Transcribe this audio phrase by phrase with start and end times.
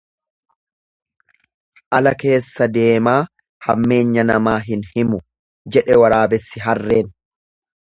[1.97, 3.15] Ala keessa deemaa
[3.69, 5.25] hammeenya namaa himu
[5.77, 7.19] jedhe waraabessi harreen.